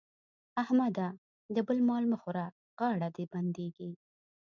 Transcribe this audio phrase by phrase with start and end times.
[0.61, 1.07] احمده!
[1.55, 2.45] د بل مال مه خوره
[2.79, 3.91] غاړه دې بندېږي.